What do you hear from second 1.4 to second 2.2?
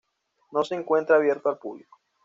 al público.